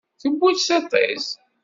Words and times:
Tewwi-t 0.21 0.63
tiṭ-is. 0.67 1.27